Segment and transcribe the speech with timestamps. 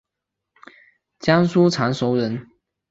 [1.19, 2.47] 江苏常熟人。